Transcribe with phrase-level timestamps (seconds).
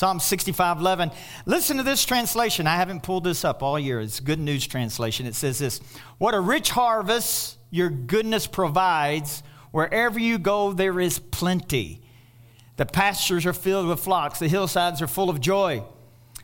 [0.00, 1.10] Psalm 65 11.
[1.44, 2.66] Listen to this translation.
[2.66, 4.00] I haven't pulled this up all year.
[4.00, 5.26] It's Good News Translation.
[5.26, 5.78] It says this
[6.16, 9.42] What a rich harvest your goodness provides.
[9.72, 12.00] Wherever you go, there is plenty.
[12.78, 15.84] The pastures are filled with flocks, the hillsides are full of joy.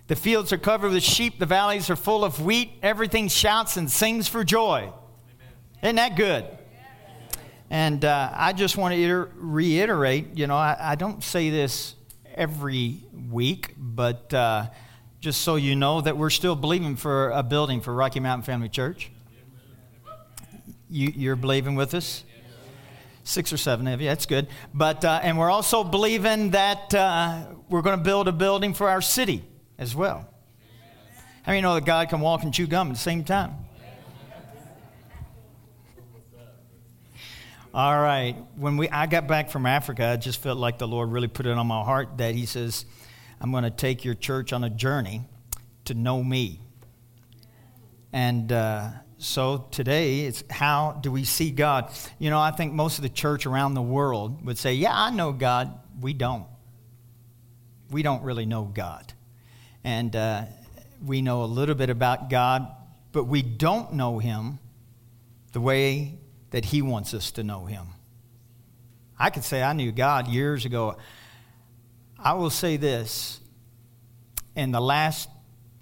[0.08, 2.72] The fields are covered with sheep, the valleys are full of wheat.
[2.82, 4.80] Everything shouts and sings for joy.
[4.80, 5.52] Amen.
[5.82, 6.44] Isn't that good?
[7.70, 11.95] And uh, I just want to reiterate you know, I, I, don't say this
[12.36, 13.00] every
[13.30, 14.66] week, but uh,
[15.20, 18.68] just so you know that we're still believing for a building for Rocky Mountain Family
[18.68, 19.10] Church.
[20.88, 22.22] You, you're believing with us?
[23.24, 24.46] Six or seven of you, that's good.
[24.72, 28.88] But, uh, and we're also believing that uh, we're going to build a building for
[28.88, 29.42] our city
[29.78, 30.28] as well.
[31.42, 33.65] How many know that God can walk and chew gum at the same time?
[37.76, 38.34] All right.
[38.54, 41.44] When we, I got back from Africa, I just felt like the Lord really put
[41.44, 42.86] it on my heart that He says,
[43.38, 45.24] I'm going to take your church on a journey
[45.84, 46.62] to know me.
[48.14, 51.92] And uh, so today, it's how do we see God?
[52.18, 55.10] You know, I think most of the church around the world would say, Yeah, I
[55.10, 55.78] know God.
[56.00, 56.46] We don't.
[57.90, 59.12] We don't really know God
[59.84, 60.46] and uh,
[61.04, 62.68] we know a little bit about God,
[63.12, 64.60] but we don't know Him
[65.52, 67.88] the way that He wants us to know Him.
[69.18, 70.96] I could say I knew God years ago.
[72.18, 73.40] I will say this
[74.54, 75.28] in the last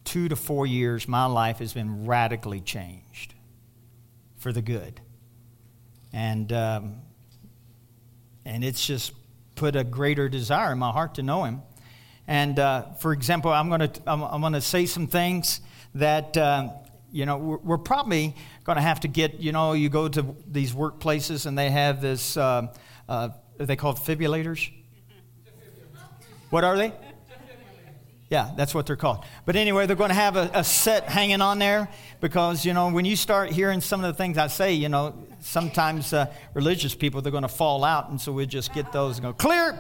[0.04, 3.34] two to four years, my life has been radically changed
[4.36, 5.00] for the good.
[6.12, 7.00] And, um,
[8.44, 9.12] and it's just
[9.54, 11.62] put a greater desire in my heart to know Him.
[12.26, 15.60] And uh, for example, I'm going to I'm, I'm going to say some things
[15.94, 16.70] that uh,
[17.14, 18.34] you know we're, we're probably
[18.64, 19.40] going to have to get.
[19.40, 22.36] You know, you go to these workplaces and they have this.
[22.36, 22.74] Uh,
[23.08, 23.28] uh
[23.60, 24.72] are they called defibrillators?
[26.50, 26.92] What are they?
[28.30, 29.24] Yeah, that's what they're called.
[29.44, 31.88] But anyway, they're going to have a, a, set hanging on there
[32.20, 35.14] because, you know, when you start hearing some of the things I say, you know,
[35.40, 38.10] sometimes uh, religious people, they're going to fall out.
[38.10, 39.78] And so we just get those and go, clear.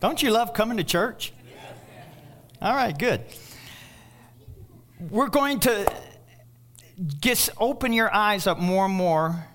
[0.00, 1.32] Don't you love coming to church?
[2.62, 3.22] All right, good.
[5.10, 5.92] We're going to
[7.20, 9.48] just open your eyes up more and more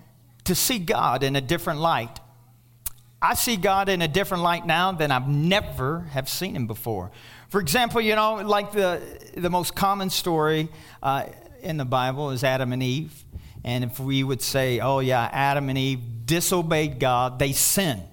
[0.44, 2.19] to see God in a different light.
[3.22, 7.12] I see God in a different light now than I've never have seen him before.
[7.47, 9.01] For example, you know, like the,
[9.38, 10.68] the most common story
[11.01, 11.28] uh,
[11.62, 13.24] in the Bible is Adam and Eve.
[13.63, 18.03] And if we would say, oh, yeah, Adam and Eve disobeyed God, they sinned.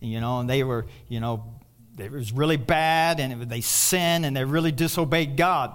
[0.00, 1.51] You know, and they were, you know,
[1.98, 5.74] it was really bad and they sin and they really disobeyed God.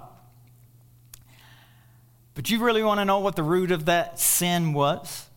[2.34, 5.28] But you really want to know what the root of that sin was?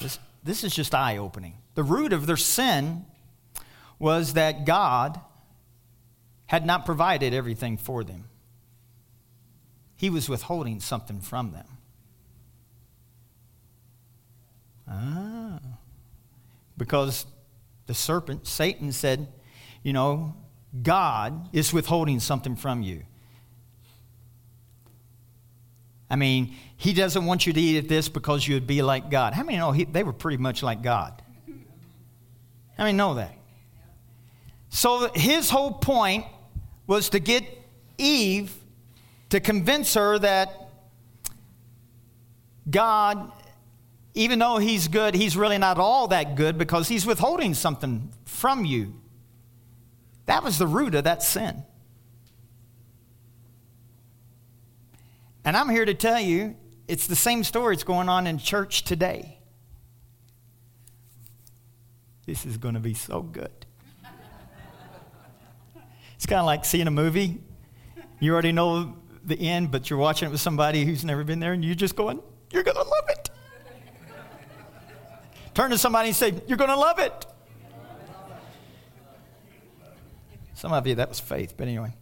[0.00, 1.54] This, this is just eye opening.
[1.74, 3.04] The root of their sin
[3.98, 5.20] was that God
[6.46, 8.24] had not provided everything for them,
[9.96, 11.66] He was withholding something from them.
[14.88, 15.60] Ah.
[16.76, 17.24] Because
[17.86, 19.28] the serpent, Satan, said,
[19.82, 20.34] You know,
[20.82, 23.04] God is withholding something from you.
[26.08, 29.10] I mean, he doesn't want you to eat at this because you would be like
[29.10, 29.32] God.
[29.32, 31.22] How many know he, they were pretty much like God?
[32.76, 33.34] How many know that?
[34.68, 36.26] So his whole point
[36.86, 37.44] was to get
[37.98, 38.54] Eve
[39.30, 40.70] to convince her that
[42.68, 43.32] God
[44.14, 48.64] even though he's good, he's really not all that good because he's withholding something from
[48.64, 48.94] you.
[50.26, 51.64] That was the root of that sin.
[55.44, 56.56] And I'm here to tell you
[56.86, 59.38] it's the same story that's going on in church today.
[62.26, 63.66] This is going to be so good.
[66.14, 67.40] it's kind of like seeing a movie.
[68.20, 71.52] You already know the end, but you're watching it with somebody who's never been there,
[71.52, 72.20] and you're just going,
[72.52, 73.30] You're going to love it.
[75.54, 77.26] Turn to somebody and say, You're going to love it.
[80.54, 81.92] Some of you, that was faith, but anyway.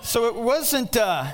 [0.00, 1.26] So it wasn't uh,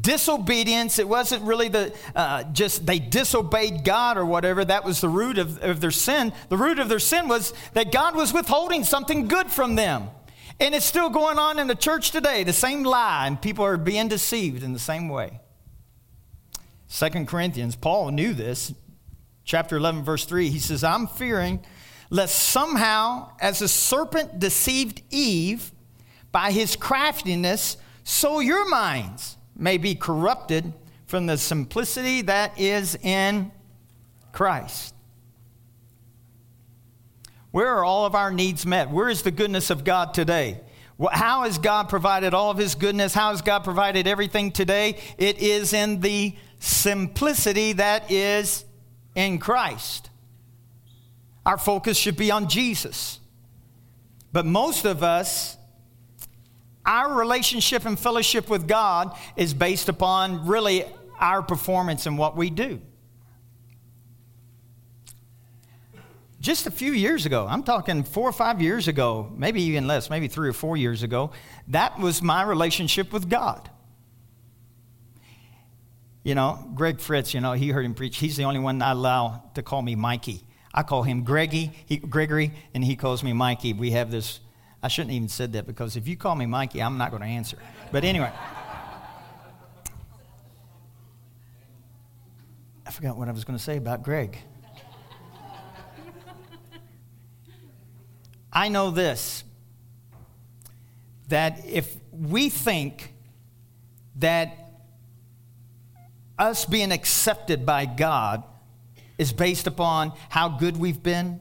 [0.00, 0.98] disobedience.
[0.98, 4.64] It wasn't really the uh, just they disobeyed God or whatever.
[4.64, 6.32] That was the root of, of their sin.
[6.48, 10.08] The root of their sin was that God was withholding something good from them.
[10.58, 13.78] And it's still going on in the church today, the same lie, and people are
[13.78, 15.40] being deceived in the same way.
[16.86, 18.74] Second Corinthians, Paul knew this
[19.44, 21.64] chapter 11, verse 3, he says, I'm fearing
[22.10, 25.72] lest somehow, as the serpent deceived Eve
[26.32, 30.72] by his craftiness, so your minds may be corrupted
[31.06, 33.52] from the simplicity that is in
[34.32, 34.94] Christ.
[37.50, 38.90] Where are all of our needs met?
[38.90, 40.60] Where is the goodness of God today?
[41.12, 43.14] How has God provided all of His goodness?
[43.14, 45.00] How has God provided everything today?
[45.18, 48.64] It is in the simplicity that is
[49.14, 50.10] in Christ.
[51.44, 53.20] Our focus should be on Jesus.
[54.32, 55.56] But most of us,
[56.84, 60.84] our relationship and fellowship with God is based upon really
[61.18, 62.80] our performance and what we do.
[66.40, 70.08] Just a few years ago, I'm talking four or five years ago, maybe even less,
[70.08, 71.32] maybe three or four years ago,
[71.68, 73.69] that was my relationship with God.
[76.22, 78.18] You know, Greg Fritz, you know, he heard him preach.
[78.18, 80.44] He's the only one I allow to call me Mikey.
[80.72, 83.72] I call him Greggy, he, Gregory, and he calls me Mikey.
[83.72, 84.40] We have this,
[84.82, 87.28] I shouldn't even said that because if you call me Mikey, I'm not going to
[87.28, 87.56] answer.
[87.90, 88.30] But anyway.
[92.86, 94.36] I forgot what I was going to say about Greg.
[98.52, 99.44] I know this
[101.28, 103.14] that if we think
[104.16, 104.69] that
[106.40, 108.42] us being accepted by God
[109.18, 111.40] is based upon how good we've been.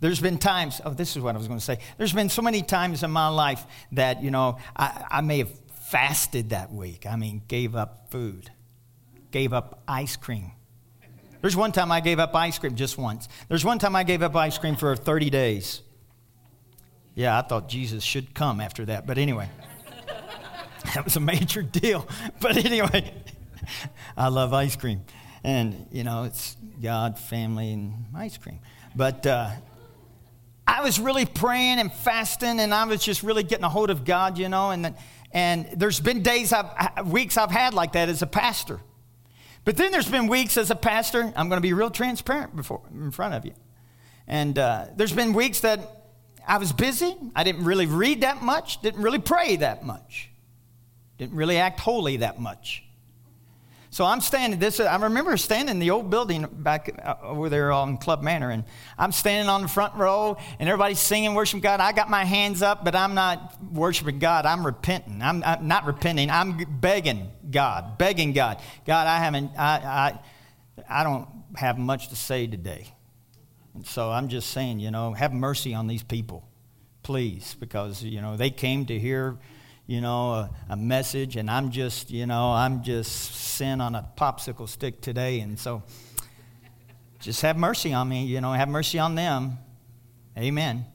[0.00, 1.78] There's been times, oh, this is what I was going to say.
[1.98, 5.50] There's been so many times in my life that, you know, I, I may have
[5.90, 7.06] fasted that week.
[7.06, 8.50] I mean, gave up food,
[9.30, 10.52] gave up ice cream.
[11.40, 13.28] There's one time I gave up ice cream just once.
[13.48, 15.82] There's one time I gave up ice cream for 30 days.
[17.14, 19.06] Yeah, I thought Jesus should come after that.
[19.06, 19.48] But anyway,
[20.94, 22.08] that was a major deal.
[22.40, 23.12] But anyway,
[24.16, 25.02] I love ice cream.
[25.42, 28.60] And, you know, it's God, family, and ice cream.
[28.96, 29.50] But uh,
[30.66, 34.04] I was really praying and fasting, and I was just really getting a hold of
[34.04, 34.70] God, you know.
[34.70, 34.94] And,
[35.32, 38.80] and there's been days, I've, weeks I've had like that as a pastor.
[39.64, 42.82] But then there's been weeks as a pastor, I'm going to be real transparent before,
[42.92, 43.54] in front of you.
[44.26, 46.04] And uh, there's been weeks that
[46.46, 47.16] I was busy.
[47.34, 50.30] I didn't really read that much, didn't really pray that much,
[51.18, 52.83] didn't really act holy that much.
[53.94, 54.80] So I'm standing this.
[54.80, 58.64] I remember standing in the old building back uh, over there on Club Manor, and
[58.98, 61.78] I'm standing on the front row, and everybody's singing, worshiping God.
[61.78, 64.46] I got my hands up, but I'm not worshiping God.
[64.46, 65.22] I'm repenting.
[65.22, 66.28] I'm, I'm not repenting.
[66.28, 68.60] I'm begging God, begging God.
[68.84, 69.52] God, I haven't.
[69.56, 70.20] I, I
[70.88, 72.88] I don't have much to say today,
[73.74, 76.48] and so I'm just saying, you know, have mercy on these people,
[77.04, 79.38] please, because you know they came to hear
[79.86, 84.08] you know, a, a, message, and I'm just, you know, I'm just sin on a
[84.16, 85.40] popsicle stick today.
[85.40, 85.82] And so
[87.20, 89.58] just have mercy on me, you know, have mercy on them.
[90.38, 90.86] Amen.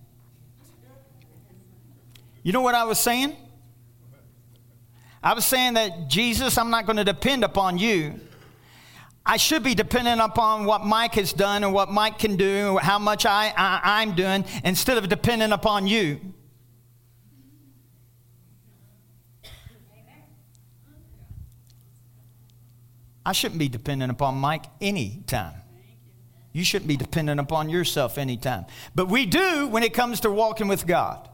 [2.41, 3.35] You know what I was saying?
[5.21, 8.19] I was saying that Jesus, I'm not going to depend upon you.
[9.25, 12.97] I should be dependent upon what Mike has done and what Mike can do, how
[12.97, 16.19] much I, I, I'm doing, instead of dependent upon you.
[23.29, 25.53] I shouldn't be dependent upon Mike any time.
[26.51, 28.65] You shouldn't be dependent upon yourself anytime.
[28.95, 31.29] But we do when it comes to walking with God.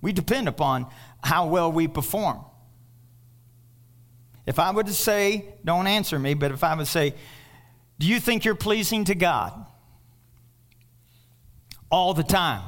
[0.00, 0.86] We depend upon
[1.20, 2.44] how well we perform.
[4.46, 7.14] If I were to say, don't answer me, but if I would say,
[7.98, 9.66] do you think you're pleasing to God?
[11.90, 12.62] All the time.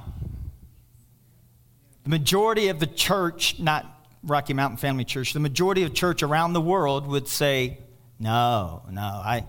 [2.03, 3.98] The majority of the church, not
[4.29, 7.79] Rocky Mountain Family Church, the majority of church around the world would say,
[8.19, 9.47] no, no, I,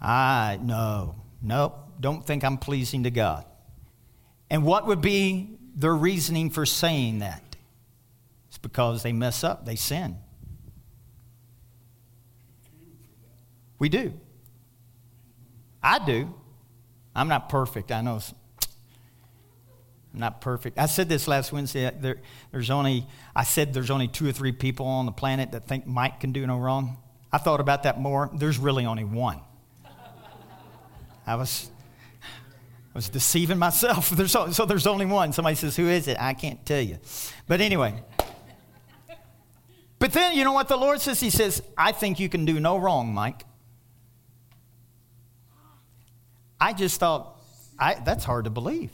[0.00, 3.44] I, no, nope, don't think I'm pleasing to God.
[4.50, 7.56] And what would be their reasoning for saying that?
[8.48, 10.16] It's because they mess up, they sin.
[13.78, 14.14] We do.
[15.82, 16.34] I do.
[17.14, 17.92] I'm not perfect.
[17.92, 18.20] I know
[20.16, 20.78] Not perfect.
[20.78, 21.86] I said this last Wednesday.
[21.86, 22.16] Uh, there,
[22.50, 25.86] there's only, I said there's only two or three people on the planet that think
[25.86, 26.96] Mike can do no wrong.
[27.30, 28.30] I thought about that more.
[28.34, 29.40] There's really only one.
[31.26, 31.70] I was,
[32.22, 34.08] I was deceiving myself.
[34.16, 35.32] There's, so there's only one.
[35.32, 36.16] Somebody says, Who is it?
[36.20, 36.98] I can't tell you.
[37.46, 38.02] But anyway.
[39.98, 41.20] But then, you know what the Lord says?
[41.20, 43.42] He says, I think you can do no wrong, Mike.
[46.60, 47.40] I just thought,
[47.78, 48.92] I, that's hard to believe.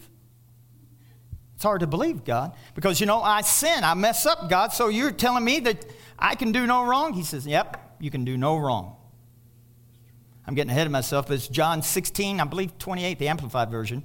[1.62, 4.88] It's hard to believe, God, because you know, I sin, I mess up, God, so
[4.88, 5.86] you're telling me that
[6.18, 7.12] I can do no wrong?
[7.12, 8.96] He says, Yep, you can do no wrong.
[10.44, 14.02] I'm getting ahead of myself, but it's John 16, I believe 28, the Amplified Version.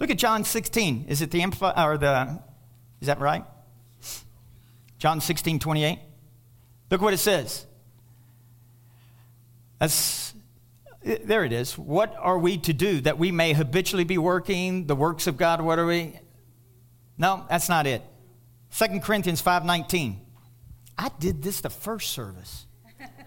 [0.00, 1.04] Look at John 16.
[1.06, 2.42] Is it the Amplified, or the,
[3.00, 3.44] is that right?
[4.98, 6.00] John 16, 28.
[6.90, 7.64] Look what it says.
[9.78, 10.27] That's
[11.08, 11.78] There it is.
[11.78, 15.62] What are we to do that we may habitually be working the works of God?
[15.62, 16.20] What are we?
[17.16, 18.02] No, that's not it.
[18.70, 20.20] 2 Corinthians 5:19.
[20.98, 22.66] I did this the first service.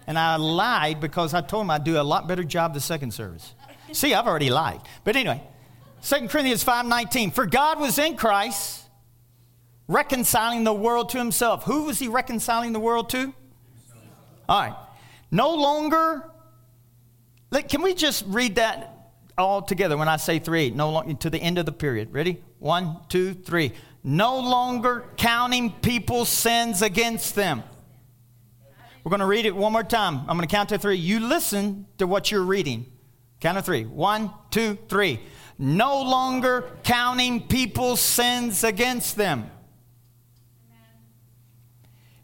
[0.06, 3.14] And I lied because I told him I'd do a lot better job the second
[3.14, 3.54] service.
[3.92, 4.80] See, I've already lied.
[5.04, 5.42] But anyway,
[6.02, 7.32] 2 Corinthians 5:19.
[7.32, 8.84] For God was in Christ
[9.88, 11.64] reconciling the world to himself.
[11.64, 13.32] Who was he reconciling the world to?
[14.48, 14.76] All right.
[15.30, 16.31] No longer
[17.60, 20.70] can we just read that all together when I say three?
[20.70, 22.12] No longer to the end of the period.
[22.12, 22.42] Ready?
[22.58, 23.72] One, two, three.
[24.02, 27.62] No longer counting people's sins against them.
[29.04, 30.20] We're going to read it one more time.
[30.20, 30.96] I'm going to count to three.
[30.96, 32.86] You listen to what you're reading.
[33.40, 33.84] Count to three.
[33.84, 35.20] One, two, three.
[35.58, 39.50] No longer counting people's sins against them.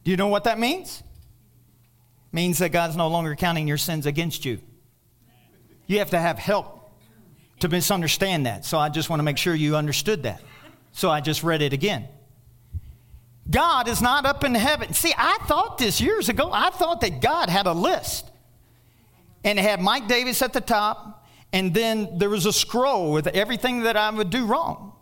[0.05, 1.01] Do you know what that means?
[1.01, 4.61] It means that God's no longer counting your sins against you.
[5.89, 6.93] You have to have help
[7.59, 8.65] to misunderstand that.
[8.65, 10.41] So I just want to make sure you understood that.
[10.93, 12.07] So I just read it again.
[13.51, 14.93] God is not up in heaven.
[14.93, 16.51] See, I thought this years ago.
[16.53, 18.31] I thought that God had a list
[19.45, 23.29] and it had Mike Davis at the top, and then there was a scroll with
[23.29, 24.93] everything that I would do wrong.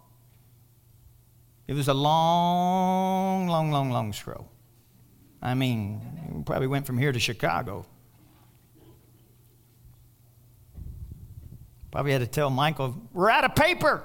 [1.67, 4.49] It was a long, long, long, long scroll.
[5.43, 7.87] I mean, probably went from here to Chicago.
[11.91, 14.03] Probably had to tell Michael, we're out of paper.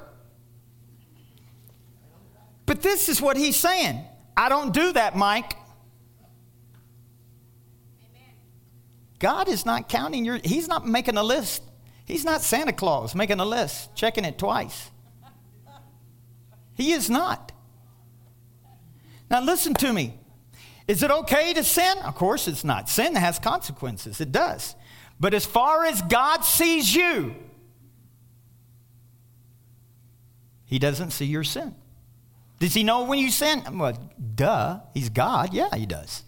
[2.65, 4.03] But this is what he's saying.
[4.37, 5.55] I don't do that, Mike.
[9.19, 11.63] God is not counting your, he's not making a list.
[12.05, 14.89] He's not Santa Claus making a list, checking it twice.
[16.73, 17.51] He is not.
[19.29, 20.19] Now, listen to me.
[20.87, 21.97] Is it okay to sin?
[21.99, 22.89] Of course it's not.
[22.89, 24.75] Sin has consequences, it does.
[25.19, 27.35] But as far as God sees you,
[30.71, 31.75] He doesn't see your sin.
[32.61, 33.61] Does he know when you sin?
[33.73, 33.97] Well,
[34.35, 34.79] duh.
[34.93, 35.53] He's God.
[35.53, 36.23] Yeah, he does.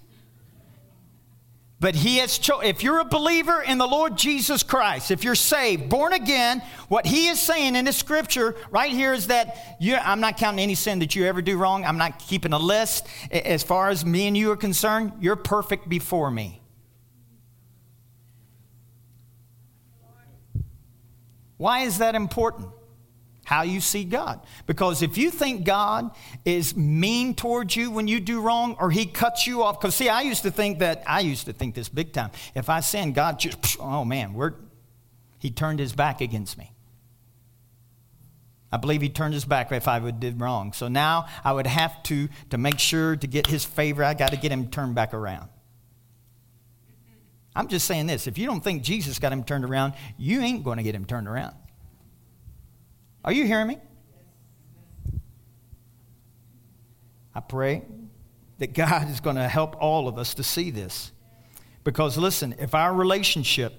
[1.79, 2.67] But he has chosen.
[2.67, 7.05] If you're a believer in the Lord Jesus Christ, if you're saved, born again, what
[7.05, 10.99] he is saying in this scripture right here is that I'm not counting any sin
[10.99, 11.85] that you ever do wrong.
[11.85, 13.07] I'm not keeping a list.
[13.31, 16.61] As far as me and you are concerned, you're perfect before me.
[21.55, 22.67] Why is that important?
[23.43, 24.39] How you see God.
[24.65, 26.11] Because if you think God
[26.45, 30.09] is mean towards you when you do wrong or he cuts you off, because see,
[30.09, 32.31] I used to think that, I used to think this big time.
[32.55, 34.53] If I sin, God just, oh man, we're,
[35.39, 36.71] he turned his back against me.
[38.71, 40.73] I believe he turned his back if I would did wrong.
[40.73, 44.31] So now I would have to, to make sure to get his favor, I got
[44.31, 45.49] to get him turned back around.
[47.55, 50.63] I'm just saying this if you don't think Jesus got him turned around, you ain't
[50.63, 51.55] going to get him turned around.
[53.23, 53.77] Are you hearing me?
[57.35, 57.83] I pray
[58.59, 61.11] that God is going to help all of us to see this.
[61.83, 63.73] Because listen, if our relationship,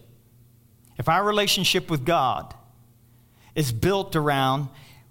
[0.99, 2.55] if our relationship with God
[3.55, 4.69] is built around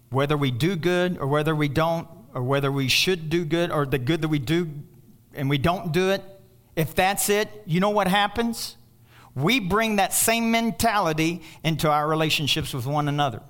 [0.09, 3.85] whether we do good or whether we don't, or whether we should do good or
[3.85, 4.69] the good that we do
[5.33, 6.21] and we don't do it,
[6.75, 8.75] if that's it, you know what happens?
[9.35, 13.41] We bring that same mentality into our relationships with one another.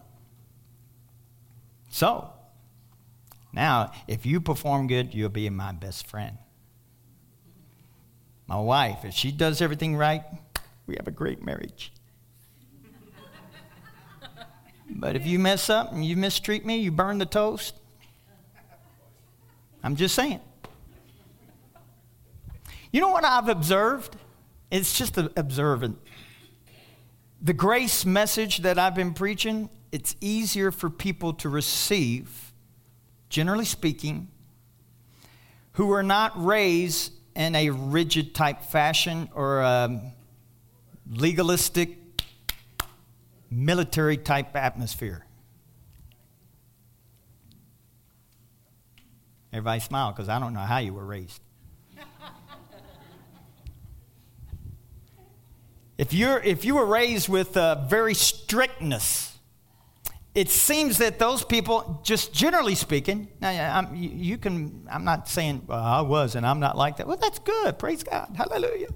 [1.94, 2.28] So,
[3.54, 6.40] now, if you perform good, you'll be my best friend.
[8.48, 10.24] My wife, if she does everything right,
[10.88, 11.94] we have a great marriage.
[14.90, 17.76] but if you mess up and you mistreat me, you burn the toast,
[19.84, 20.40] I'm just saying.
[22.92, 24.16] You know what I've observed?
[24.72, 26.00] It's just observant.
[27.40, 32.52] The grace message that I've been preaching it's easier for people to receive,
[33.30, 34.28] generally speaking,
[35.74, 40.02] who are not raised in a rigid type fashion or a
[41.08, 41.96] legalistic
[43.52, 45.28] military type atmosphere.
[49.52, 51.40] Everybody smile because I don't know how you were raised.
[56.00, 59.33] if, you're, if you were raised with a very strictness,
[60.36, 65.84] it seems that those people, just generally speaking, now you can, I'm not saying well,
[65.84, 67.08] I was and I'm not like that.
[67.08, 67.78] Well, that's good.
[67.78, 68.34] Praise God.
[68.36, 68.88] Hallelujah.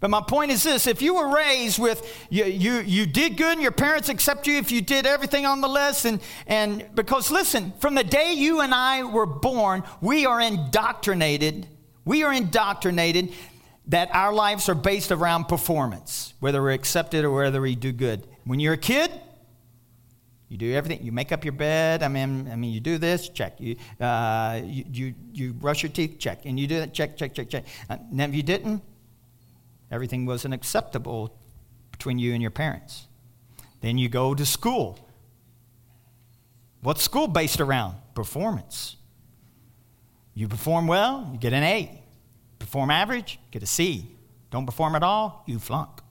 [0.00, 3.52] but my point is this if you were raised with, you, you, you did good
[3.52, 7.30] and your parents accept you if you did everything on the list, and, and because
[7.30, 11.66] listen, from the day you and I were born, we are indoctrinated.
[12.04, 13.32] We are indoctrinated
[13.86, 18.26] that our lives are based around performance, whether we're accepted or whether we do good.
[18.44, 19.10] When you're a kid,
[20.48, 21.04] you do everything.
[21.04, 22.02] You make up your bed.
[22.02, 23.28] I mean, I mean, you do this.
[23.28, 23.58] Check.
[23.58, 26.18] You, uh, you, you, you, brush your teeth.
[26.18, 26.44] Check.
[26.44, 26.92] And you do that.
[26.92, 27.16] Check.
[27.16, 27.34] Check.
[27.34, 27.48] Check.
[27.48, 27.64] Check.
[27.88, 28.82] And if you didn't,
[29.90, 31.34] everything wasn't acceptable
[31.90, 33.06] between you and your parents.
[33.80, 34.98] Then you go to school.
[36.82, 37.94] What's school based around?
[38.14, 38.96] Performance.
[40.34, 42.02] You perform well, you get an A.
[42.58, 44.06] Perform average, get a C.
[44.50, 46.01] Don't perform at all, you flunk.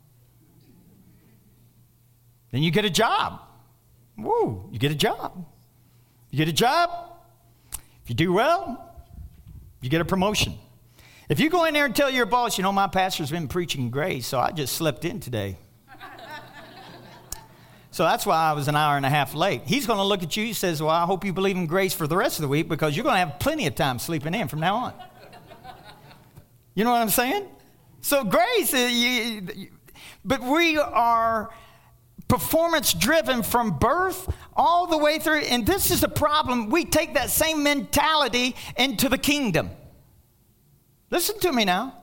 [2.51, 3.41] Then you get a job.
[4.17, 5.46] Woo, you get a job.
[6.29, 6.89] You get a job.
[8.03, 8.93] If you do well,
[9.81, 10.53] you get a promotion.
[11.29, 13.89] If you go in there and tell your boss, you know, my pastor's been preaching
[13.89, 15.58] grace, so I just slept in today.
[17.91, 19.62] so that's why I was an hour and a half late.
[19.65, 20.43] He's going to look at you.
[20.43, 22.67] He says, Well, I hope you believe in grace for the rest of the week
[22.67, 24.93] because you're going to have plenty of time sleeping in from now on.
[26.74, 27.48] You know what I'm saying?
[28.01, 29.70] So, grace, uh, you,
[30.24, 31.50] but we are
[32.31, 35.41] performance driven from birth all the way through.
[35.41, 36.69] And this is a problem.
[36.69, 39.69] We take that same mentality into the kingdom.
[41.09, 41.93] Listen to me now.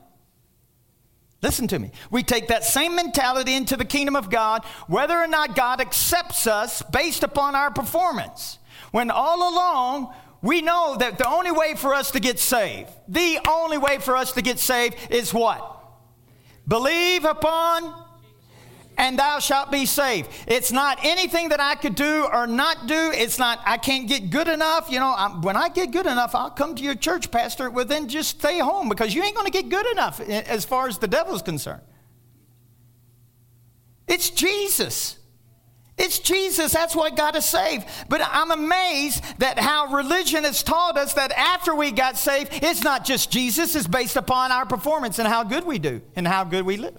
[1.41, 1.89] Listen to me.
[2.11, 6.45] We take that same mentality into the kingdom of God, whether or not God accepts
[6.45, 8.59] us based upon our performance.
[8.91, 13.39] When all along, we know that the only way for us to get saved, the
[13.47, 15.75] only way for us to get saved is what?
[16.67, 18.08] Believe upon
[18.99, 20.29] and thou shalt be saved.
[20.45, 23.11] It's not anything that I could do or not do.
[23.15, 24.91] It's not, I can't get good enough.
[24.91, 27.69] You know, I'm, when I get good enough, I'll come to your church, Pastor.
[27.69, 30.65] Well, then just stay home because you ain't going to get good enough eh, as
[30.65, 31.81] far as the devil's concerned.
[34.05, 35.17] It's Jesus.
[35.97, 36.73] It's Jesus.
[36.73, 37.87] That's what got us saved.
[38.09, 42.83] But I'm amazed that how religion has taught us that after we got saved, it's
[42.83, 46.43] not just Jesus, it's based upon our performance and how good we do and how
[46.43, 46.97] good we live.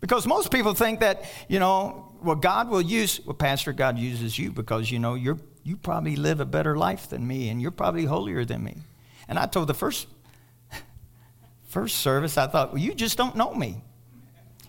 [0.00, 4.38] Because most people think that, you know, well, God will use, well, Pastor, God uses
[4.38, 7.70] you because, you know, you're, you probably live a better life than me and you're
[7.70, 8.76] probably holier than me.
[9.28, 10.06] And I told the first,
[11.68, 13.82] first service, I thought, well, you just don't know me.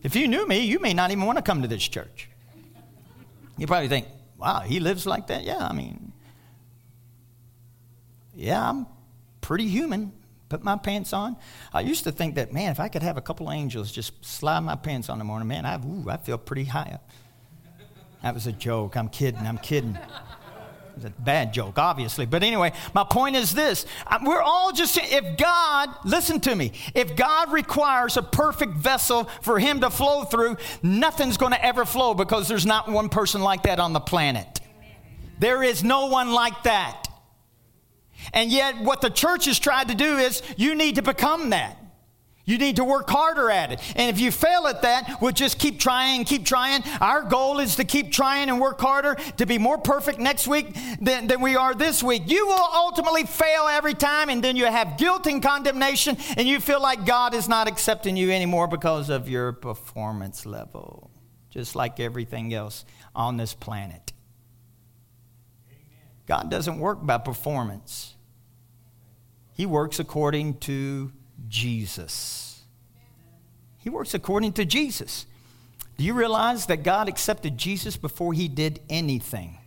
[0.03, 2.29] If you knew me, you may not even want to come to this church.
[3.57, 5.43] You probably think, wow, he lives like that?
[5.43, 6.13] Yeah, I mean,
[8.33, 8.87] yeah, I'm
[9.41, 10.13] pretty human
[10.49, 11.37] put my pants on.
[11.71, 14.59] I used to think that, man, if I could have a couple angels just slide
[14.61, 17.09] my pants on in the morning, man, I, ooh, I feel pretty high up.
[18.23, 18.97] That was a joke.
[18.97, 19.47] I'm kidding.
[19.47, 19.97] I'm kidding.
[20.95, 22.25] It's a bad joke, obviously.
[22.25, 23.85] But anyway, my point is this.
[24.25, 29.59] We're all just, if God, listen to me, if God requires a perfect vessel for
[29.59, 33.63] Him to flow through, nothing's going to ever flow because there's not one person like
[33.63, 34.59] that on the planet.
[35.37, 37.08] There is no one like that.
[38.33, 41.77] And yet, what the church has tried to do is you need to become that.
[42.49, 43.79] You need to work harder at it.
[43.95, 46.81] And if you fail at that, we'll just keep trying, keep trying.
[46.99, 50.75] Our goal is to keep trying and work harder to be more perfect next week
[50.99, 52.23] than, than we are this week.
[52.25, 56.59] You will ultimately fail every time, and then you have guilt and condemnation, and you
[56.59, 61.11] feel like God is not accepting you anymore because of your performance level,
[61.51, 64.08] just like everything else on this planet.
[66.29, 68.15] God doesn't work by performance,
[69.53, 71.11] He works according to
[71.49, 72.61] Jesus.
[73.79, 75.25] He works according to Jesus.
[75.97, 79.57] Do you realize that God accepted Jesus before He did anything?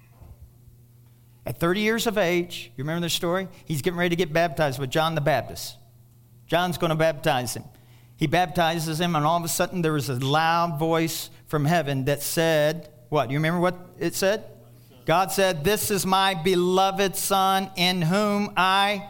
[1.45, 3.49] At 30 years of age, you remember the story?
[3.65, 5.77] He's getting ready to get baptized with John the Baptist.
[6.47, 7.65] John's going to baptize him.
[8.17, 12.05] He baptizes him, and all of a sudden there was a loud voice from heaven
[12.05, 13.27] that said, What?
[13.27, 14.45] Do you remember what it said?
[15.05, 19.09] God said, This is my beloved Son in whom I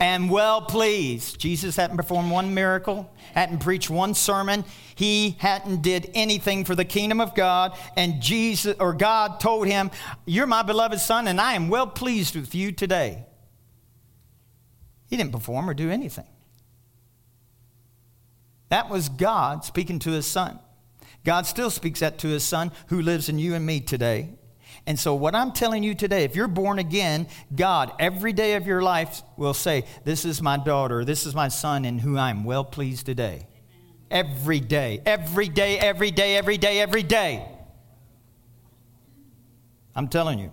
[0.00, 1.38] am well pleased.
[1.38, 4.64] Jesus hadn't performed one miracle, hadn't preached one sermon.
[4.94, 7.76] He hadn't did anything for the kingdom of God.
[7.96, 9.90] And Jesus or God told him,
[10.24, 13.26] You're my beloved son, and I am well pleased with you today.
[15.08, 16.26] He didn't perform or do anything.
[18.68, 20.58] That was God speaking to his son.
[21.24, 24.37] God still speaks that to his son who lives in you and me today.
[24.88, 28.66] And so, what I'm telling you today, if you're born again, God, every day of
[28.66, 32.42] your life will say, This is my daughter, this is my son, in whom I'm
[32.42, 33.48] well pleased today.
[34.10, 37.46] Every day, every day, every day, every day, every day.
[39.94, 40.52] I'm telling you.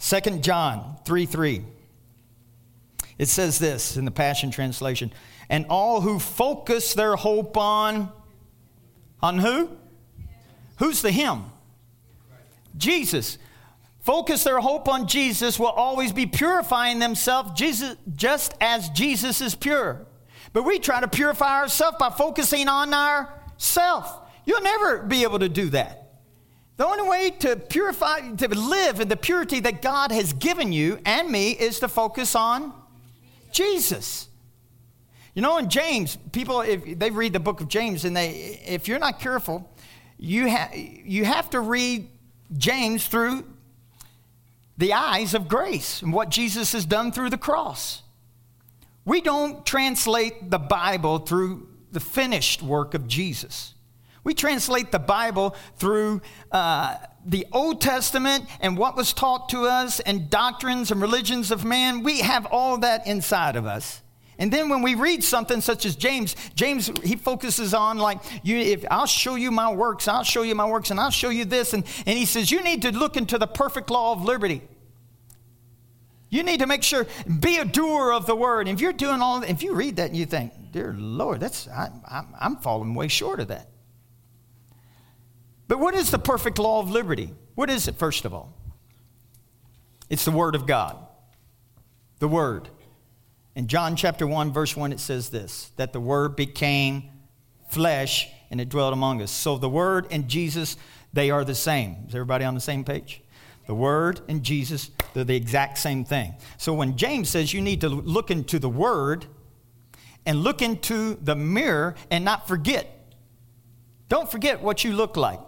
[0.00, 1.64] 2 John 3 3.
[3.18, 5.12] It says this in the Passion Translation
[5.50, 8.10] and all who focus their hope on,
[9.20, 9.68] on who?
[10.78, 11.51] Who's the Him?
[12.76, 13.38] Jesus.
[14.00, 19.54] Focus their hope on Jesus will always be purifying themselves Jesus, just as Jesus is
[19.54, 20.06] pure.
[20.52, 24.20] But we try to purify ourselves by focusing on ourself.
[24.44, 26.02] You'll never be able to do that.
[26.76, 30.98] The only way to purify, to live in the purity that God has given you
[31.04, 32.72] and me is to focus on
[33.52, 34.28] Jesus.
[35.34, 38.88] You know, in James, people, if they read the book of James and they, if
[38.88, 39.70] you're not careful,
[40.18, 42.08] you, ha- you have to read
[42.56, 43.44] James through
[44.78, 48.02] the eyes of grace and what Jesus has done through the cross.
[49.04, 53.74] We don't translate the Bible through the finished work of Jesus.
[54.24, 60.00] We translate the Bible through uh, the Old Testament and what was taught to us
[60.00, 62.02] and doctrines and religions of man.
[62.02, 64.00] We have all that inside of us.
[64.38, 68.56] And then when we read something such as James, James he focuses on like you
[68.56, 71.44] if I'll show you my works, I'll show you my works and I'll show you
[71.44, 74.62] this and, and he says you need to look into the perfect law of liberty.
[76.30, 77.06] You need to make sure
[77.40, 78.66] be a doer of the word.
[78.68, 81.90] If you're doing all if you read that and you think, "Dear Lord, that's I,
[82.08, 83.68] I, I'm falling way short of that."
[85.68, 87.32] But what is the perfect law of liberty?
[87.54, 88.54] What is it, first of all?
[90.10, 90.98] It's the Word of God.
[92.18, 92.68] The Word.
[93.54, 97.04] In John chapter 1, verse 1, it says this that the Word became
[97.68, 99.30] flesh and it dwelt among us.
[99.30, 100.76] So the Word and Jesus,
[101.12, 101.96] they are the same.
[102.08, 103.22] Is everybody on the same page?
[103.66, 106.34] The Word and Jesus, they're the exact same thing.
[106.56, 109.26] So when James says you need to look into the Word
[110.24, 112.88] and look into the mirror and not forget,
[114.08, 115.40] don't forget what you look like.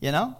[0.00, 0.36] You know?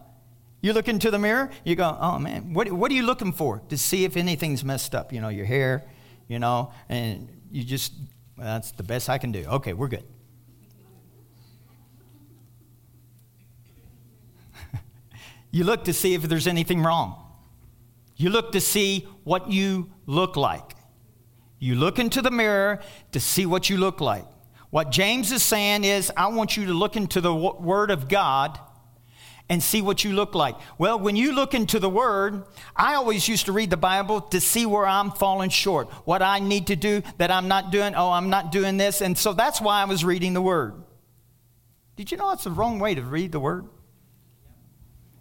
[0.60, 3.62] You look into the mirror, you go, oh man, what, what are you looking for?
[3.68, 5.12] To see if anything's messed up.
[5.12, 5.84] You know, your hair,
[6.28, 7.92] you know, and you just,
[8.36, 9.44] well, that's the best I can do.
[9.46, 10.04] Okay, we're good.
[15.50, 17.22] you look to see if there's anything wrong.
[18.16, 20.72] You look to see what you look like.
[21.58, 22.80] You look into the mirror
[23.12, 24.24] to see what you look like.
[24.70, 28.58] What James is saying is, I want you to look into the Word of God
[29.48, 30.56] and see what you look like.
[30.76, 34.40] Well, when you look into the Word, I always used to read the Bible to
[34.40, 37.94] see where I'm falling short, what I need to do that I'm not doing.
[37.94, 39.00] Oh, I'm not doing this.
[39.00, 40.74] And so that's why I was reading the Word.
[41.94, 43.66] Did you know it's the wrong way to read the Word?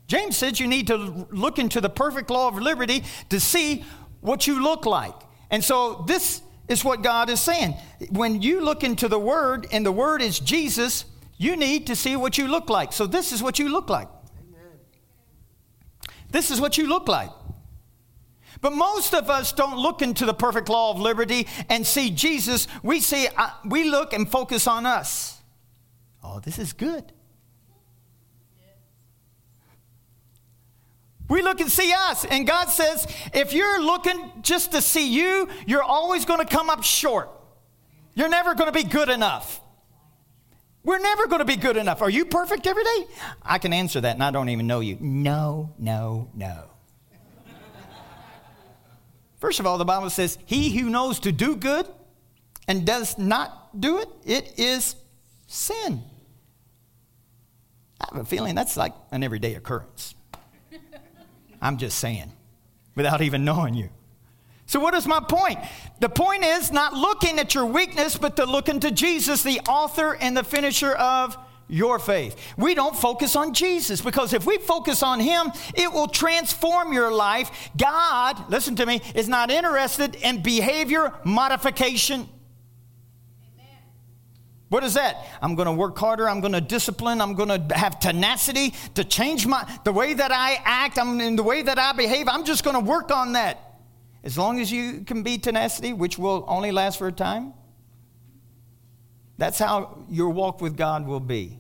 [0.08, 3.84] James says you need to look into the perfect law of liberty to see
[4.22, 5.16] what you look like.
[5.50, 7.76] And so this is what God is saying.
[8.10, 11.06] When you look into the Word and the Word is Jesus,
[11.38, 12.94] you need to see what you look like.
[12.94, 14.08] So this is what you look like.
[16.36, 17.30] This is what you look like.
[18.60, 22.68] But most of us don't look into the perfect law of liberty and see Jesus.
[22.84, 25.42] We see, uh, we look and focus on us.
[26.22, 27.14] Oh, this is good.
[31.30, 32.26] We look and see us.
[32.26, 36.70] And God says, if you're looking just to see you, you're always going to come
[36.70, 37.30] up short.
[38.14, 39.62] You're never going to be good enough.
[40.86, 42.04] We're never going to be good enough.
[42.04, 43.08] Are you perfect every day?
[43.42, 44.98] I can answer that, and I don't even know you.
[45.02, 46.66] No, no, no.
[49.40, 51.88] First of all, the Bible says, He who knows to do good
[52.68, 54.96] and does not do it, it is
[55.48, 56.04] sin.
[58.00, 60.14] I have a feeling that's like an everyday occurrence.
[61.62, 62.32] I'm just saying,
[62.96, 63.90] without even knowing you.
[64.68, 65.60] So, what is my point?
[66.00, 70.16] The point is not looking at your weakness, but to look into Jesus, the author
[70.16, 72.36] and the finisher of your faith.
[72.58, 77.12] We don't focus on Jesus because if we focus on Him, it will transform your
[77.12, 77.70] life.
[77.78, 82.30] God, listen to me, is not interested in behavior modification.
[84.70, 85.26] What is that?
[85.42, 86.28] I'm going to work harder.
[86.28, 87.22] I'm going to discipline.
[87.22, 90.98] I'm going to have tenacity to change my the way that I act.
[90.98, 92.28] I'm in the way that I behave.
[92.28, 93.65] I'm just going to work on that.
[94.26, 97.54] As long as you can be tenacity, which will only last for a time,
[99.38, 101.60] that's how your walk with God will be.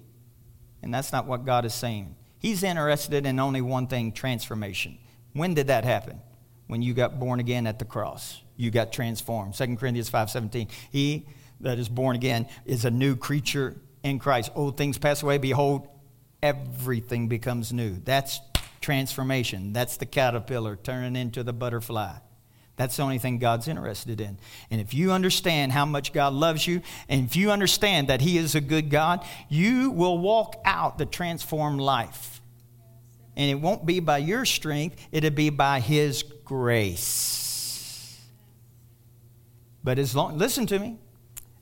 [0.81, 2.15] And that's not what God is saying.
[2.39, 4.97] He's interested in only one thing transformation.
[5.33, 6.19] When did that happen?
[6.65, 8.41] When you got born again at the cross.
[8.57, 9.53] You got transformed.
[9.53, 10.67] 2 Corinthians 5:17.
[10.91, 11.27] He
[11.59, 14.51] that is born again is a new creature in Christ.
[14.55, 15.87] Old things pass away, behold,
[16.41, 17.97] everything becomes new.
[18.03, 18.39] That's
[18.81, 19.73] transformation.
[19.73, 22.17] That's the caterpillar turning into the butterfly.
[22.77, 24.37] That's the only thing God's interested in.
[24.69, 28.37] And if you understand how much God loves you, and if you understand that He
[28.37, 32.41] is a good God, you will walk out the transformed life.
[33.37, 37.41] And it won't be by your strength, it'll be by His grace.
[39.83, 40.97] But as long, listen to me,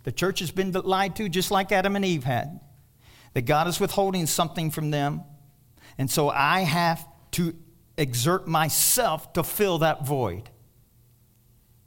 [0.04, 2.60] the church has been lied to just like Adam and Eve had.
[3.34, 5.24] That God is withholding something from them.
[5.98, 7.56] And so I have to
[7.98, 10.50] exert myself to fill that void.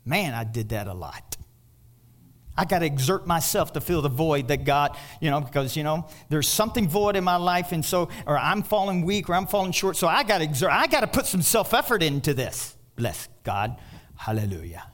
[0.07, 1.37] Man, I did that a lot.
[2.57, 5.83] I got to exert myself to fill the void that God, you know, because, you
[5.83, 9.47] know, there's something void in my life, and so, or I'm falling weak or I'm
[9.47, 12.33] falling short, so I got to exert, I got to put some self effort into
[12.33, 12.77] this.
[12.95, 13.79] Bless God.
[14.15, 14.85] Hallelujah.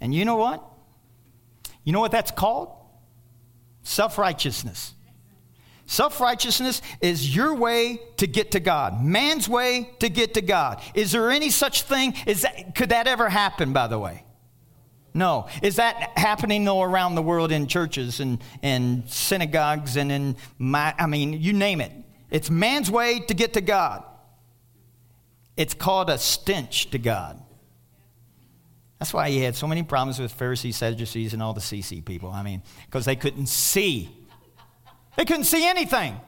[0.00, 0.64] And you know what?
[1.84, 2.74] You know what that's called?
[3.82, 4.94] Self righteousness.
[5.90, 10.82] Self righteousness is your way to get to God, man's way to get to God.
[10.92, 12.12] Is there any such thing?
[12.26, 14.22] Is that, could that ever happen, by the way?
[15.14, 15.48] No.
[15.62, 20.94] Is that happening though around the world in churches and, and synagogues and in my,
[20.98, 21.92] I mean, you name it.
[22.30, 24.04] It's man's way to get to God.
[25.56, 27.42] It's called a stench to God.
[28.98, 32.30] That's why he had so many problems with Pharisees, Sadducees, and all the CC people.
[32.30, 34.17] I mean, because they couldn't see.
[35.18, 36.18] They couldn't see anything.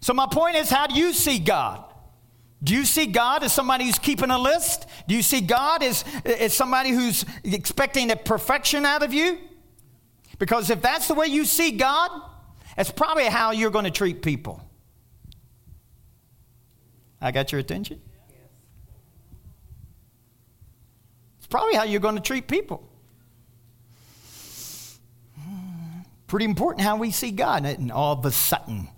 [0.00, 1.84] So, my point is, how do you see God?
[2.64, 4.86] Do you see God as somebody who's keeping a list?
[5.06, 9.38] Do you see God as, as somebody who's expecting a perfection out of you?
[10.38, 12.10] Because if that's the way you see God,
[12.76, 14.66] that's probably how you're going to treat people.
[17.20, 18.00] I got your attention?
[21.36, 22.87] It's probably how you're going to treat people.
[26.28, 28.88] Pretty important how we see God, and all of a sudden,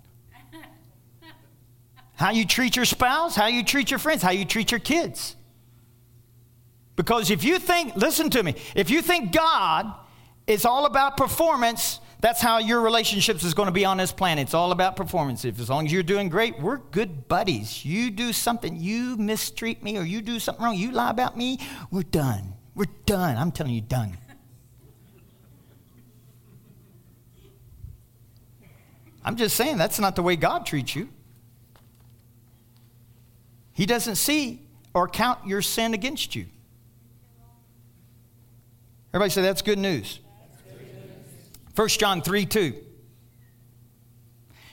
[2.15, 5.35] how you treat your spouse, how you treat your friends, how you treat your kids.
[6.97, 9.91] Because if you think, listen to me, if you think God
[10.45, 14.43] is all about performance, that's how your relationships is going to be on this planet.
[14.43, 15.45] It's all about performance.
[15.45, 17.83] If as long as you're doing great, we're good buddies.
[17.85, 21.59] You do something, you mistreat me, or you do something wrong, you lie about me,
[21.89, 22.53] we're done.
[22.75, 23.37] We're done.
[23.37, 24.17] I'm telling you, done.
[29.23, 31.09] I'm just saying that's not the way God treats you.
[33.73, 34.61] He doesn't see
[34.93, 36.45] or count your sin against you.
[39.13, 40.19] Everybody say that's good news.
[41.75, 42.75] 1 John 3 2.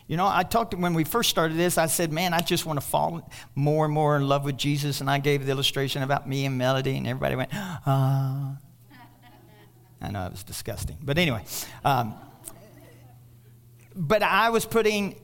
[0.08, 2.80] You know, I talked when we first started this, I said, man, I just want
[2.80, 5.02] to fall more and more in love with Jesus.
[5.02, 8.56] And I gave the illustration about me and Melody, and everybody went, ah.
[10.00, 10.96] I know it was disgusting.
[11.02, 11.44] But anyway,
[11.84, 12.14] um,
[13.98, 15.20] but I was putting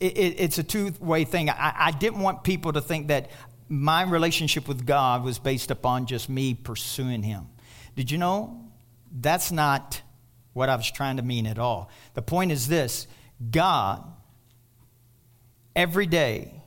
[0.00, 1.48] it, it, it's a two way thing.
[1.48, 3.30] I, I didn't want people to think that
[3.68, 7.46] my relationship with God was based upon just me pursuing Him.
[7.94, 8.58] Did you know?
[9.14, 10.02] That's not
[10.52, 11.88] what I was trying to mean at all.
[12.14, 13.06] The point is this
[13.50, 14.04] God,
[15.76, 16.62] every day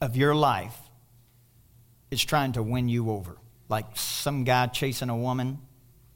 [0.00, 0.76] of your life,
[2.10, 3.36] is trying to win you over.
[3.68, 5.58] Like some guy chasing a woman,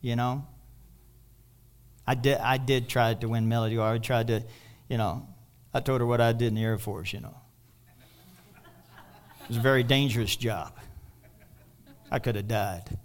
[0.00, 0.46] you know?
[2.10, 4.42] I did, I did try to win Melody, or I tried to,
[4.88, 5.28] you know,
[5.72, 7.36] I told her what I did in the Air Force, you know.
[9.42, 10.72] It was a very dangerous job.
[12.10, 12.98] I could have died.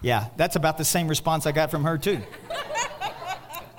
[0.00, 2.20] Yeah, that's about the same response I got from her, too.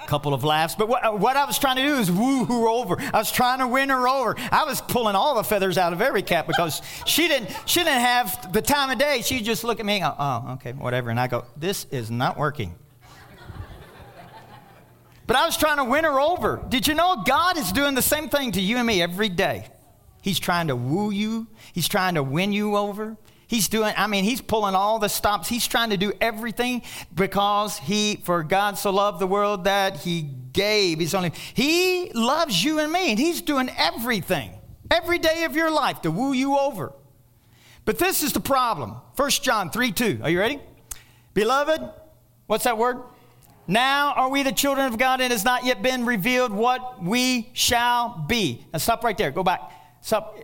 [0.08, 0.76] Couple of laughs.
[0.76, 2.98] But what, what I was trying to do is woo her over.
[3.00, 4.36] I was trying to win her over.
[4.52, 8.02] I was pulling all the feathers out of every cap because she didn't, she didn't
[8.02, 9.22] have the time of day.
[9.22, 11.10] She just look at me and go, oh, okay, whatever.
[11.10, 12.76] And I go, this is not working.
[15.26, 16.62] But I was trying to win her over.
[16.68, 19.70] Did you know God is doing the same thing to you and me every day?
[20.22, 23.18] He's trying to woo you, He's trying to win you over.
[23.54, 25.48] He's doing, I mean, he's pulling all the stops.
[25.48, 26.82] He's trying to do everything
[27.13, 31.32] because he, for God so loved the world that he gave his only.
[31.54, 34.54] He loves you and me, and he's doing everything
[34.89, 36.94] every day of your life to woo you over.
[37.86, 38.96] But this is the problem.
[39.18, 40.22] 1 John 3 2.
[40.24, 40.60] Are you ready?
[41.36, 41.80] Beloved,
[42.48, 43.04] what's that word?
[43.68, 47.04] Now are we the children of God, and it has not yet been revealed what
[47.04, 48.66] we shall be.
[48.74, 49.30] Now stop right there.
[49.30, 49.72] Go back.
[50.02, 50.39] Stop.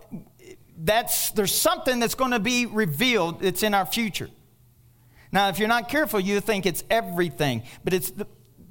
[0.82, 3.44] That's there's something that's going to be revealed.
[3.44, 4.30] It's in our future.
[5.32, 8.26] Now, if you're not careful, you think it's everything, but it's the,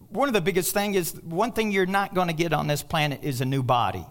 [0.10, 2.84] one of the biggest thing is one thing you're not going to get on this
[2.84, 4.06] planet is a new body.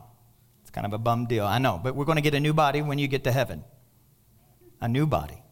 [0.62, 2.54] It's kind of a bum deal, I know, but we're going to get a new
[2.54, 3.64] body when you get to heaven.
[4.80, 5.42] A new body.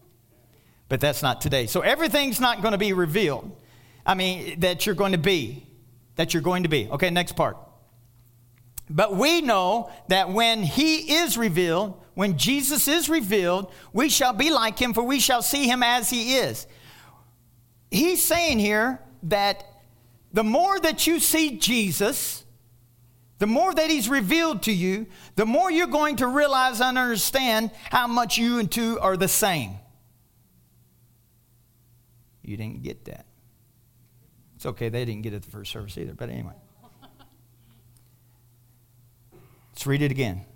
[0.89, 1.67] But that's not today.
[1.67, 3.57] So everything's not going to be revealed.
[4.07, 5.67] I mean, that you're going to be.
[6.15, 6.89] That you're going to be.
[6.89, 7.57] Okay, next part.
[8.89, 14.51] But we know that when he is revealed, when Jesus is revealed, we shall be
[14.51, 16.67] like him, for we shall see him as he is.
[17.91, 19.65] He's saying here that
[20.33, 22.45] the more that you see Jesus,
[23.39, 27.71] the more that he's revealed to you, the more you're going to realize and understand
[27.91, 29.73] how much you and two are the same.
[32.43, 33.27] You didn't get that.
[34.55, 36.55] It's okay, they didn't get it the first service either, but anyway.
[39.77, 40.47] Let's read it again.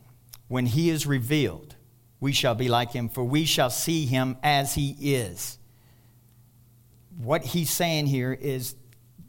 [0.48, 1.76] When he is revealed,
[2.20, 5.58] we shall be like him, for we shall see him as he is.
[7.18, 8.76] What he's saying here is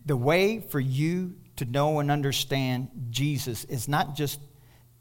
[0.06, 4.39] the way for you to know and understand Jesus is not just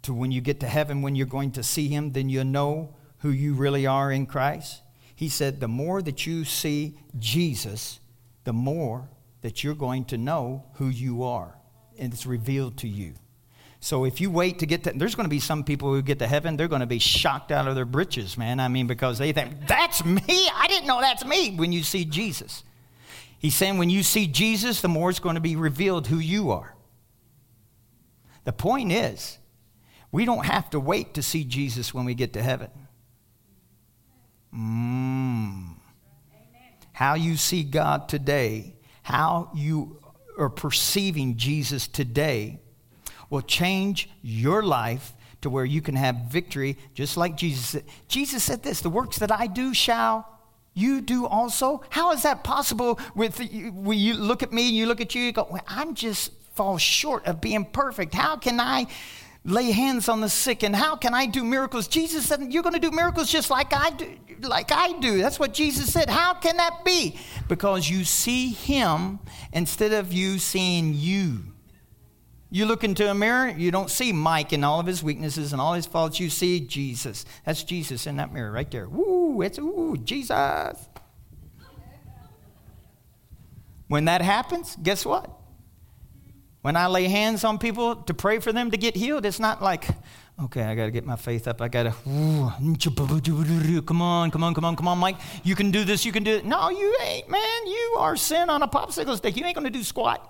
[0.03, 2.97] to when you get to heaven, when you're going to see him, then you'll know
[3.19, 4.83] who you really are in Christ.
[5.15, 8.01] He said, the more that you see Jesus,
[8.43, 9.09] the more
[9.43, 11.57] that you're going to know who you are,
[11.97, 13.15] and it's revealed to you.
[13.83, 16.19] So if you wait to get to, there's going to be some people who get
[16.19, 18.61] to heaven, they're going to be shocked out of their britches, man.
[18.61, 20.21] I mean, because they think, that's me?
[20.29, 22.63] I didn't know that's me when you see Jesus.
[23.39, 26.51] He's saying when you see Jesus, the more it's going to be revealed who you
[26.51, 26.75] are.
[28.45, 29.39] The point is,
[30.13, 32.71] we don't have to wait to see Jesus when we get to heaven.
[34.55, 35.77] Mm.
[36.93, 40.03] How you see God today, how you
[40.37, 42.61] are perceiving Jesus today,
[43.31, 47.85] will change your life to where you can have victory, just like Jesus said.
[48.09, 50.41] Jesus said this the works that I do shall
[50.75, 51.83] you do also?
[51.91, 55.23] How is that possible with when you look at me and you look at you,
[55.23, 58.15] you go, well, I'm just fall short of being perfect.
[58.15, 58.87] How can I
[59.45, 61.89] lay hands on the sick and how can I do miracles?
[61.89, 65.19] Jesus said, You're going to do miracles just like I do, like I do.
[65.19, 66.11] That's what Jesus said.
[66.11, 67.19] How can that be?
[67.49, 69.21] Because you see him
[69.53, 71.41] instead of you seeing you.
[72.53, 75.61] You look into a mirror, you don't see Mike and all of his weaknesses and
[75.61, 76.19] all his faults.
[76.19, 77.25] You see Jesus.
[77.47, 78.89] That's Jesus in that mirror right there.
[78.89, 80.77] Woo, it's ooh, Jesus.
[83.87, 85.31] When that happens, guess what?
[86.63, 89.63] When I lay hands on people to pray for them to get healed, it's not
[89.63, 89.87] like,
[90.43, 91.63] okay, I got to get my faith up.
[91.63, 95.17] I got to, come on, come on, come on, come on, Mike.
[95.45, 96.45] You can do this, you can do it.
[96.45, 97.67] No, you ain't, man.
[97.67, 99.37] You are sin on a popsicle stick.
[99.37, 100.29] You ain't going to do squat.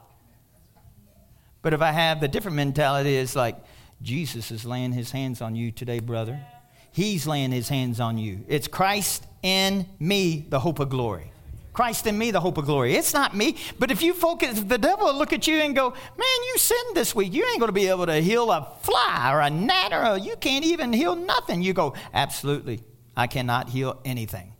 [1.62, 3.57] But if I have the different mentality, it's like,
[4.03, 6.40] Jesus is laying his hands on you today, brother.
[6.92, 8.44] He's laying his hands on you.
[8.49, 11.33] It's Christ in me, the hope of glory.
[11.73, 12.94] Christ in me, the hope of glory.
[12.94, 13.57] It's not me.
[13.79, 16.96] But if you focus, the devil will look at you and go, Man, you sinned
[16.96, 17.33] this week.
[17.33, 20.18] You ain't going to be able to heal a fly or a gnat or a,
[20.18, 21.62] you can't even heal nothing.
[21.62, 22.83] You go, Absolutely.
[23.16, 24.53] I cannot heal anything.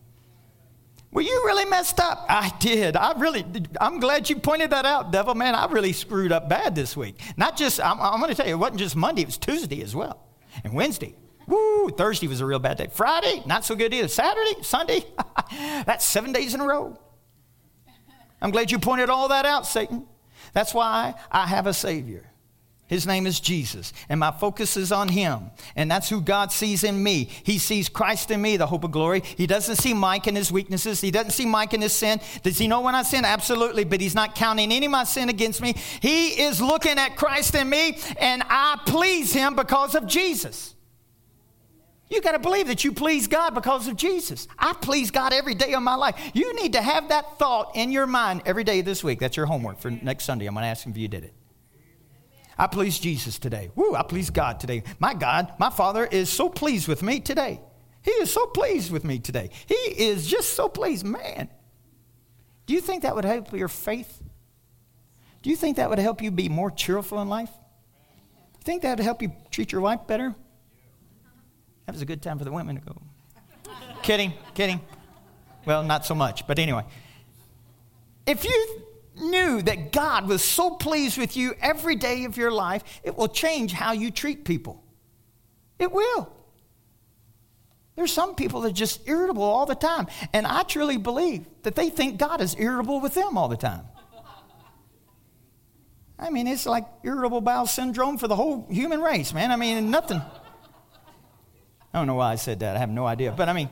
[1.12, 2.25] Well, you really messed up.
[2.29, 2.96] I did.
[2.96, 3.44] I really,
[3.81, 5.35] I'm glad you pointed that out, devil.
[5.35, 7.20] Man, I really screwed up bad this week.
[7.37, 9.83] Not just, I'm, I'm going to tell you, it wasn't just Monday, it was Tuesday
[9.83, 10.25] as well.
[10.62, 11.16] And Wednesday.
[11.46, 12.88] Woo, Thursday was a real bad day.
[12.92, 14.07] Friday, not so good either.
[14.07, 15.05] Saturday, Sunday,
[15.51, 16.96] that's seven days in a row.
[18.40, 20.07] I'm glad you pointed all that out, Satan.
[20.53, 22.30] That's why I have a Savior.
[22.90, 25.53] His name is Jesus, and my focus is on Him.
[25.76, 27.31] And that's who God sees in me.
[27.44, 29.20] He sees Christ in me, the hope of glory.
[29.20, 31.00] He doesn't see Mike and his weaknesses.
[31.00, 32.20] He doesn't see Mike and his sin.
[32.42, 33.24] Does he know when I sin?
[33.24, 35.74] Absolutely, but He's not counting any of my sin against me.
[36.00, 40.74] He is looking at Christ in me, and I please Him because of Jesus.
[42.09, 44.48] You got to believe that you please God because of Jesus.
[44.59, 46.16] I please God every day of my life.
[46.35, 49.20] You need to have that thought in your mind every day this week.
[49.20, 50.46] That's your homework for next Sunday.
[50.46, 51.35] I'm going to ask him if you did it.
[52.61, 53.70] I please Jesus today.
[53.75, 54.83] Woo, I please God today.
[54.99, 57.59] My God, my Father is so pleased with me today.
[58.03, 59.49] He is so pleased with me today.
[59.66, 61.07] He is just so pleased.
[61.07, 61.49] Man,
[62.66, 64.23] do you think that would help your faith?
[65.42, 67.49] Do you think that would help you be more cheerful in life?
[67.49, 70.35] You think that would help you treat your wife better?
[71.87, 72.94] That was a good time for the women to go.
[74.03, 74.83] kidding, kidding.
[75.64, 76.85] Well, not so much, but anyway.
[78.27, 78.83] If you
[79.21, 83.29] knew that God was so pleased with you every day of your life, it will
[83.29, 84.83] change how you treat people.
[85.79, 86.33] It will.
[87.97, 90.07] There's some people that are just irritable all the time.
[90.33, 93.85] And I truly believe that they think God is irritable with them all the time.
[96.19, 99.51] I mean, it's like irritable bowel syndrome for the whole human race, man.
[99.51, 100.21] I mean, nothing.
[101.93, 102.77] I don't know why I said that.
[102.77, 103.33] I have no idea.
[103.33, 103.71] But I mean,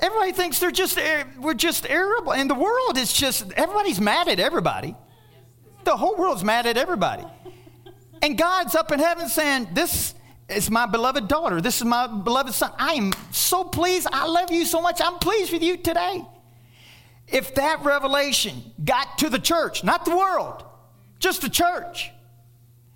[0.00, 2.32] Everybody thinks they're just eh, we're just irritable.
[2.32, 4.94] And the world is just everybody's mad at everybody.
[5.84, 7.24] The whole world's mad at everybody.
[8.22, 10.14] And God's up in heaven saying, This
[10.48, 11.60] is my beloved daughter.
[11.60, 12.72] This is my beloved son.
[12.78, 14.06] I am so pleased.
[14.12, 15.00] I love you so much.
[15.02, 16.24] I'm pleased with you today.
[17.28, 20.64] If that revelation got to the church, not the world,
[21.18, 22.12] just the church,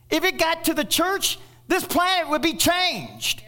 [0.09, 3.43] if it got to the church, this planet would be changed.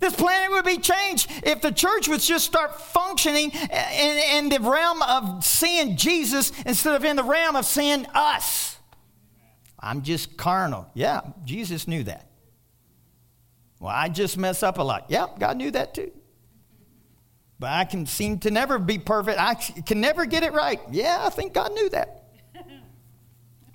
[0.00, 4.58] This planet would be changed if the church would just start functioning in, in, the
[4.58, 8.78] realm of seeing Jesus instead of in the realm of seeing us.
[9.78, 10.90] I'm just carnal.
[10.94, 12.30] Yeah, Jesus knew that.
[13.78, 15.06] Well, I just mess up a lot.
[15.10, 16.12] Yep, God knew that too.
[17.58, 19.38] But I can seem to never be perfect.
[19.38, 20.80] I can never get it right.
[20.90, 22.24] Yeah, I think God knew that.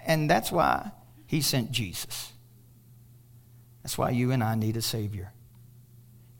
[0.08, 0.92] And that's why
[1.26, 2.32] He sent Jesus.
[3.82, 5.32] That's why you and I need a Savior.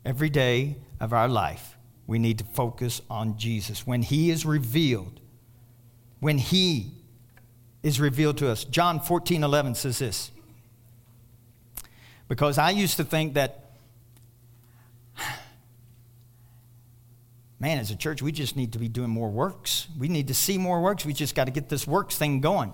[0.06, 1.76] Every day of our life,
[2.06, 3.86] we need to focus on Jesus.
[3.86, 5.20] When He is revealed,
[6.20, 6.92] when He
[7.82, 8.64] is revealed to us.
[8.64, 10.30] John 14 11 says this.
[12.28, 13.70] Because I used to think that,
[17.60, 19.86] man, as a church, we just need to be doing more works.
[19.96, 21.04] We need to see more works.
[21.04, 22.72] We just got to get this works thing going.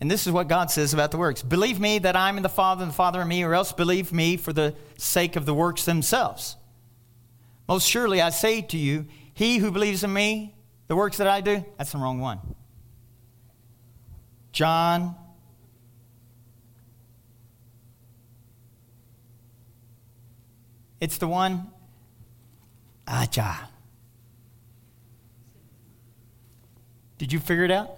[0.00, 2.48] And this is what God says about the works Believe me that I'm in the
[2.48, 5.54] Father and the Father in me, or else believe me for the sake of the
[5.54, 6.56] works themselves.
[7.68, 10.54] Most surely I say to you, he who believes in me,
[10.86, 12.38] the works that I do, that's the wrong one.
[14.52, 15.14] John
[21.00, 21.68] It's the one,
[23.06, 23.68] Aja.
[27.18, 27.97] Did you figure it out?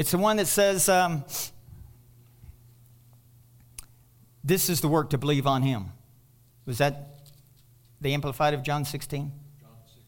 [0.00, 1.26] It's the one that says, um,
[4.42, 5.92] This is the work to believe on him.
[6.64, 7.20] Was that
[8.00, 9.30] the Amplified of John 16?
[9.60, 9.98] John 6,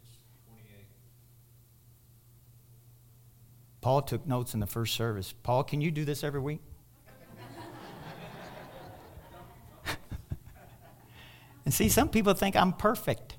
[0.46, 0.86] 28.
[3.82, 5.34] Paul took notes in the first service.
[5.42, 6.62] Paul, can you do this every week?
[11.66, 13.36] and see, some people think I'm perfect.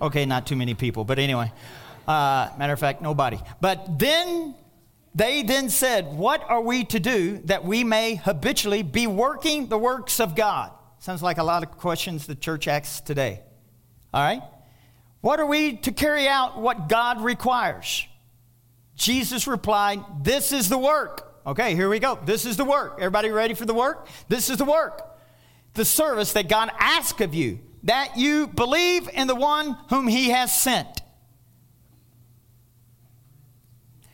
[0.00, 1.52] Okay, not too many people, but anyway.
[2.08, 3.38] Uh, matter of fact, nobody.
[3.60, 4.54] But then
[5.14, 9.78] they then said, What are we to do that we may habitually be working the
[9.78, 10.72] works of God?
[10.98, 13.42] Sounds like a lot of questions the church asks today.
[14.12, 14.42] All right?
[15.20, 18.06] What are we to carry out what God requires?
[18.94, 21.26] Jesus replied, This is the work.
[21.46, 22.18] Okay, here we go.
[22.24, 22.96] This is the work.
[22.98, 24.06] Everybody ready for the work?
[24.28, 25.02] This is the work.
[25.74, 30.30] The service that God asks of you, that you believe in the one whom He
[30.30, 31.00] has sent.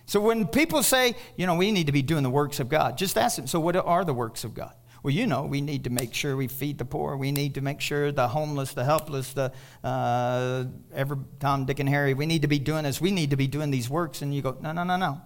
[0.07, 2.97] So when people say, you know, we need to be doing the works of God,
[2.97, 4.73] just ask them, so what are the works of God?
[5.03, 7.17] Well, you know, we need to make sure we feed the poor.
[7.17, 9.53] We need to make sure the homeless, the helpless, the
[9.85, 12.15] uh, every Tom, Dick, and Harry.
[12.15, 13.01] We need to be doing this.
[13.01, 14.23] We need to be doing these works.
[14.23, 15.21] And you go, no, no, no, no.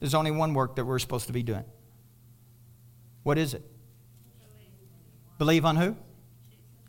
[0.00, 1.64] There's only one work that we're supposed to be doing.
[3.22, 3.62] What is it?
[4.38, 4.72] Believe,
[5.38, 5.96] Believe on who?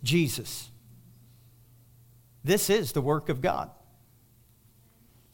[0.03, 0.69] Jesus.
[2.43, 3.71] This is the work of God.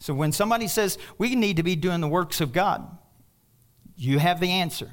[0.04, 2.86] So when somebody says we need to be doing the works of God,
[3.96, 4.90] you have the answer.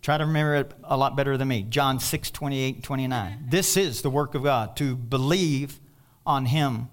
[0.00, 1.62] Try to remember it a lot better than me.
[1.62, 3.44] John 6, 28, 29.
[3.50, 5.78] This is the work of God, to believe
[6.24, 6.88] on him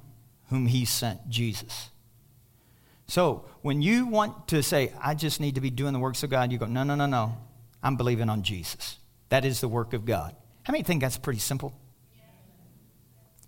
[0.50, 1.90] whom he sent, Jesus.
[3.08, 6.30] So when you want to say, I just need to be doing the works of
[6.30, 7.38] God, you go, no, no, no, no.
[7.82, 8.98] I'm believing on Jesus.
[9.30, 10.36] That is the work of God.
[10.64, 11.74] How many think that's pretty simple?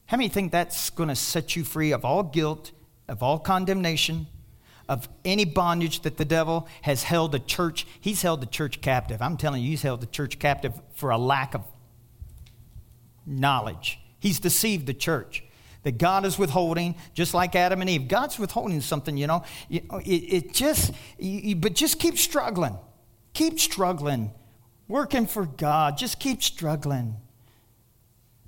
[0.05, 2.71] How many think that's going to set you free of all guilt,
[3.07, 4.27] of all condemnation,
[4.89, 7.87] of any bondage that the devil has held the church.
[7.99, 9.21] He's held the church captive.
[9.21, 11.63] I'm telling you, he's held the church captive for a lack of
[13.25, 13.99] knowledge.
[14.19, 15.43] He's deceived the church.
[15.83, 18.07] That God is withholding, just like Adam and Eve.
[18.07, 19.43] God's withholding something, you know.
[19.69, 22.77] It, it just, you, but just keep struggling.
[23.33, 24.31] Keep struggling.
[24.87, 25.97] Working for God.
[25.97, 27.17] Just keep struggling.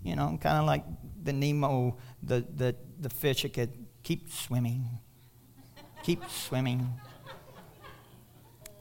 [0.02, 0.86] You know, kind of like
[1.24, 3.70] the Nemo, the, the, the fish that
[4.06, 5.00] keep swimming
[6.06, 6.88] Keep swimming.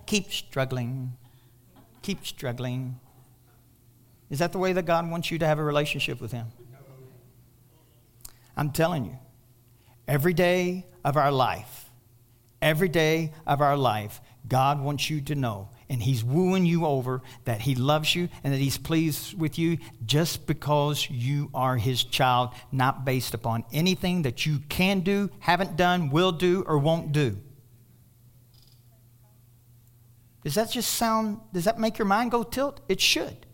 [0.04, 1.14] Keep struggling.
[2.02, 3.00] Keep struggling.
[4.28, 6.48] Is that the way that God wants you to have a relationship with Him?
[8.58, 9.18] I'm telling you,
[10.06, 11.86] every day of our life,
[12.60, 17.22] every day of our life, God wants you to know and he's wooing you over
[17.44, 22.04] that he loves you and that he's pleased with you just because you are his
[22.04, 27.12] child, not based upon anything that you can do, haven't done, will do, or won't
[27.12, 27.36] do.
[30.42, 32.80] Does that just sound, does that make your mind go tilt?
[32.88, 33.46] It should.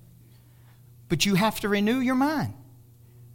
[1.08, 2.54] But you have to renew your mind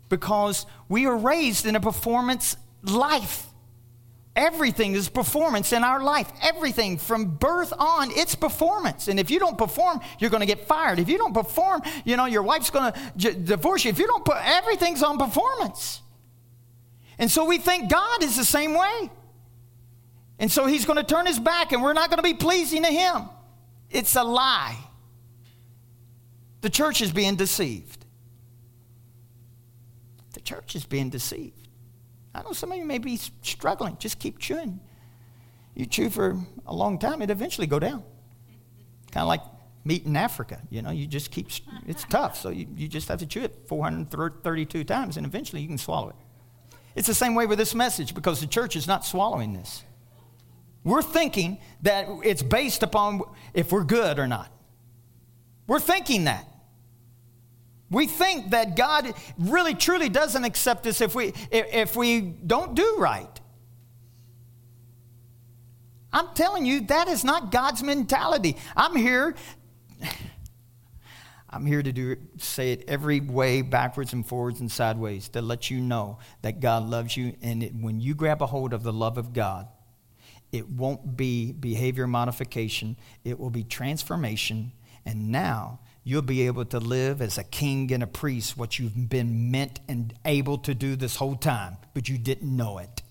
[0.09, 3.47] because we are raised in a performance life.
[4.35, 6.29] Everything is performance in our life.
[6.41, 9.07] Everything from birth on, it's performance.
[9.07, 10.99] And if you don't perform, you're going to get fired.
[10.99, 13.91] If you don't perform, you know, your wife's going to j- divorce you.
[13.91, 16.01] If you don't put everything's on performance.
[17.17, 19.09] And so we think God is the same way.
[20.37, 22.83] And so he's going to turn his back and we're not going to be pleasing
[22.83, 23.29] to him.
[23.89, 24.77] It's a lie.
[26.59, 28.05] The church is being deceived.
[30.33, 31.64] The church is being deceived.
[32.35, 33.97] I know some of you may be struggling.
[33.97, 34.79] Just keep chewing.
[35.73, 38.03] You chew for a long time, it eventually go down.
[39.11, 39.41] Kind of like
[39.85, 40.61] meat in Africa.
[40.69, 41.47] You know, you just keep,
[41.87, 42.37] it's tough.
[42.37, 46.09] So you, you just have to chew it 432 times and eventually you can swallow
[46.09, 46.15] it.
[46.95, 49.83] It's the same way with this message because the church is not swallowing this.
[50.83, 53.21] We're thinking that it's based upon
[53.53, 54.51] if we're good or not.
[55.67, 56.47] We're thinking that.
[57.91, 62.95] We think that God really truly doesn't accept us if we, if we don't do
[62.97, 63.29] right.
[66.11, 68.57] I'm telling you, that is not God's mentality.
[68.75, 69.35] I'm here.
[71.49, 75.69] I'm here to do say it every way, backwards and forwards and sideways, to let
[75.69, 77.35] you know that God loves you.
[77.41, 79.67] And it, when you grab a hold of the love of God,
[80.51, 84.71] it won't be behavior modification, it will be transformation.
[85.05, 89.09] And now you'll be able to live as a king and a priest, what you've
[89.09, 93.01] been meant and able to do this whole time, but you didn't know it.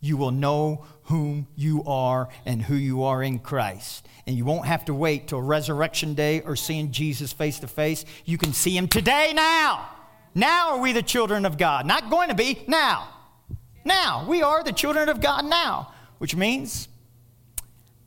[0.00, 4.06] You will know whom you are and who you are in Christ.
[4.26, 8.04] And you won't have to wait till resurrection day or seeing Jesus face to face.
[8.24, 9.88] You can see him today, now.
[10.34, 11.86] Now are we the children of God.
[11.86, 13.08] Not going to be, now.
[13.84, 14.26] Now.
[14.28, 16.88] We are the children of God now, which means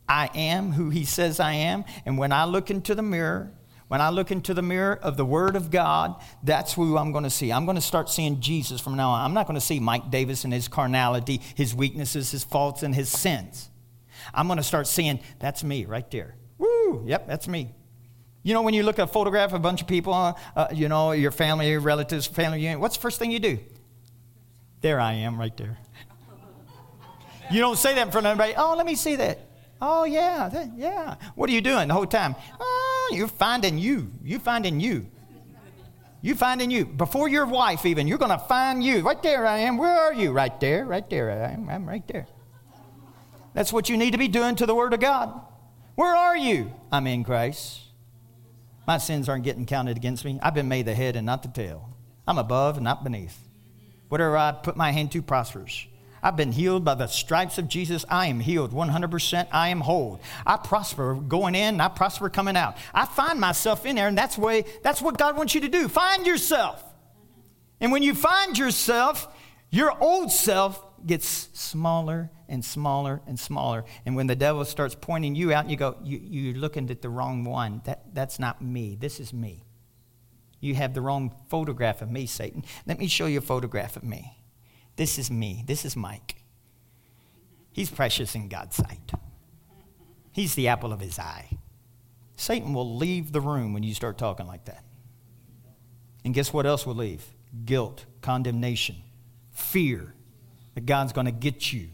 [0.06, 1.84] I am who he says I am.
[2.04, 3.50] And when I look into the mirror,
[3.90, 6.14] when I look into the mirror of the Word of God,
[6.44, 7.50] that's who I'm going to see.
[7.50, 9.24] I'm going to start seeing Jesus from now on.
[9.24, 12.94] I'm not going to see Mike Davis and his carnality, his weaknesses, his faults, and
[12.94, 13.68] his sins.
[14.32, 16.36] I'm going to start seeing that's me right there.
[16.56, 17.74] Woo, yep, that's me.
[18.44, 20.68] You know, when you look at a photograph of a bunch of people, uh, uh,
[20.72, 23.58] you know, your family, your relatives, family unit, what's the first thing you do?
[24.82, 25.78] There I am right there.
[27.50, 28.54] You don't say that in front of everybody.
[28.56, 29.40] Oh, let me see that.
[29.82, 31.16] Oh, yeah, that, yeah.
[31.34, 32.36] What are you doing the whole time?
[32.60, 32.79] Oh,
[33.12, 34.10] you're finding you.
[34.22, 35.06] You're finding you.
[36.22, 36.84] You're finding you.
[36.84, 39.00] Before your wife, even, you're going to find you.
[39.00, 39.78] Right there I am.
[39.78, 40.32] Where are you?
[40.32, 41.68] Right there, right there I am.
[41.68, 42.26] I'm right there.
[43.54, 45.40] That's what you need to be doing to the Word of God.
[45.94, 46.72] Where are you?
[46.92, 47.80] I'm in Christ.
[48.86, 50.38] My sins aren't getting counted against me.
[50.42, 51.96] I've been made the head and not the tail.
[52.26, 53.38] I'm above and not beneath.
[54.08, 55.86] Whatever I put my hand to prospers.
[56.22, 58.04] I've been healed by the stripes of Jesus.
[58.08, 59.48] I am healed 100%.
[59.50, 60.20] I am whole.
[60.46, 62.76] I prosper going in, I prosper coming out.
[62.94, 65.88] I find myself in there, and that's, way, that's what God wants you to do.
[65.88, 66.82] Find yourself.
[67.80, 69.28] And when you find yourself,
[69.70, 73.84] your old self gets smaller and smaller and smaller.
[74.04, 77.08] And when the devil starts pointing you out, you go, you, You're looking at the
[77.08, 77.80] wrong one.
[77.84, 78.96] That, that's not me.
[79.00, 79.64] This is me.
[80.60, 82.64] You have the wrong photograph of me, Satan.
[82.86, 84.36] Let me show you a photograph of me.
[85.00, 85.64] This is me.
[85.66, 86.42] This is Mike.
[87.72, 89.12] He's precious in God's sight.
[90.30, 91.48] He's the apple of his eye.
[92.36, 94.84] Satan will leave the room when you start talking like that.
[96.22, 97.24] And guess what else will leave?
[97.64, 98.96] Guilt, condemnation,
[99.52, 100.12] fear
[100.74, 101.88] that God's going to get you.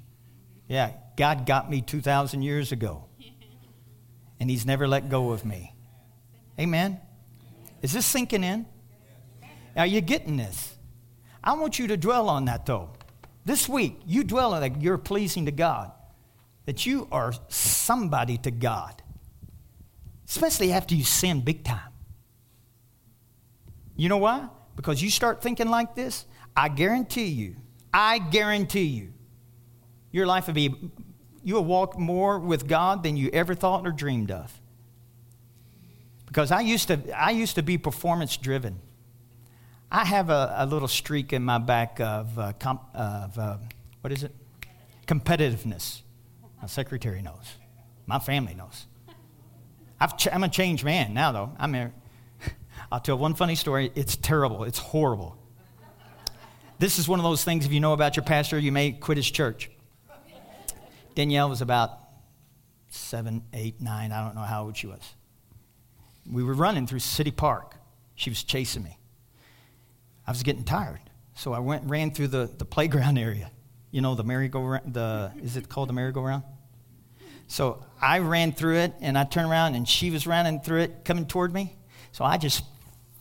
[0.66, 3.04] Yeah, God got me 2,000 years ago,
[4.40, 5.76] and He's never let go of me.
[6.58, 7.00] Amen?
[7.82, 8.66] Is this sinking in?
[9.76, 10.75] Are you getting this?
[11.46, 12.90] I want you to dwell on that though.
[13.44, 15.92] This week, you dwell on that you're pleasing to God,
[16.64, 19.00] that you are somebody to God,
[20.28, 21.92] especially after you sin big time.
[23.94, 24.48] You know why?
[24.74, 26.26] Because you start thinking like this,
[26.56, 27.54] I guarantee you,
[27.94, 29.12] I guarantee you,
[30.10, 30.74] your life will be,
[31.44, 34.60] you will walk more with God than you ever thought or dreamed of.
[36.26, 38.80] Because I used to, I used to be performance driven.
[39.90, 43.58] I have a, a little streak in my back of, uh, comp, of uh,
[44.00, 44.34] what is it?
[45.06, 46.02] Competitiveness.
[46.60, 47.54] My secretary knows.
[48.06, 48.86] My family knows.
[50.00, 51.52] i am a changed man now, though.
[51.58, 51.92] I'm a,
[52.92, 53.92] I'll tell one funny story.
[53.94, 54.64] It's terrible.
[54.64, 55.38] It's horrible.
[56.78, 59.16] This is one of those things, if you know about your pastor, you may quit
[59.16, 59.70] his church.
[61.14, 61.98] Danielle was about
[62.88, 64.12] seven, eight, nine.
[64.12, 65.00] I don't know how old she was.
[66.30, 67.76] We were running through City Park.
[68.14, 68.98] She was chasing me.
[70.26, 71.00] I was getting tired.
[71.34, 73.50] So I went ran through the, the playground area.
[73.90, 76.42] You know, the merry-go-round, the, is it called the merry-go-round?
[77.46, 81.04] So I ran through it and I turned around and she was running through it,
[81.04, 81.76] coming toward me.
[82.12, 82.64] So I just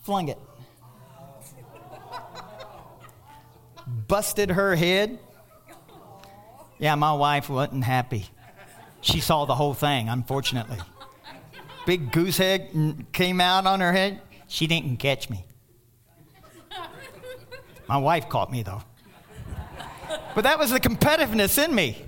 [0.02, 0.40] flung it.
[4.08, 5.20] Busted her head.
[6.80, 8.26] Yeah, my wife wasn't happy.
[9.02, 10.80] She saw the whole thing, unfortunately.
[11.86, 14.20] Big goose head came out on her head.
[14.48, 15.46] She didn't catch me.
[17.88, 18.82] My wife caught me, though.
[20.34, 22.04] But that was the competitiveness in me.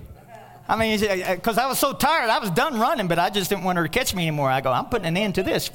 [0.68, 3.30] I mean, because uh, uh, I was so tired, I was done running, but I
[3.30, 4.50] just didn't want her to catch me anymore.
[4.50, 5.70] I go, I'm putting an end to this.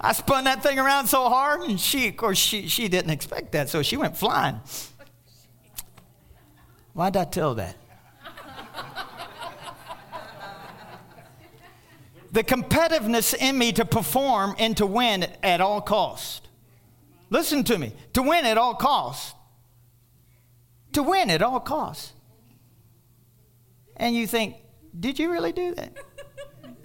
[0.00, 3.52] I spun that thing around so hard, and she, of course, she, she didn't expect
[3.52, 4.60] that, so she went flying.
[6.92, 7.76] Why'd I tell that?
[12.32, 16.43] the competitiveness in me to perform and to win at all costs.
[17.34, 17.92] Listen to me.
[18.12, 19.34] To win at all costs.
[20.92, 22.12] To win at all costs.
[23.96, 24.54] And you think,
[24.98, 25.96] did you really do that?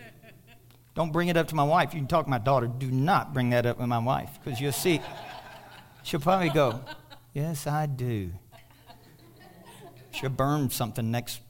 [0.95, 1.93] Don't bring it up to my wife.
[1.93, 2.66] You can talk to my daughter.
[2.66, 5.02] Do not bring that up with my wife because you'll see.
[6.02, 6.82] She'll probably go,
[7.32, 8.32] Yes, I do.
[10.10, 11.41] She'll burn something next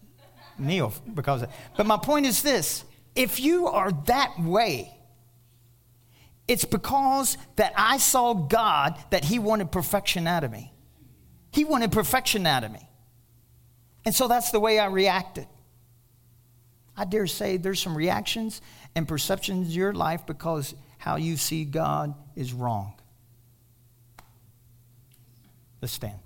[0.58, 2.84] meal because of But my point is this
[3.16, 4.99] if you are that way,
[6.50, 10.74] it's because that I saw God that He wanted perfection out of me.
[11.52, 12.89] He wanted perfection out of me.
[14.04, 15.45] And so that's the way I reacted.
[16.97, 18.62] I dare say there's some reactions
[18.95, 22.93] and perceptions in your life because how you see God is wrong.
[25.82, 26.20] Let's stand.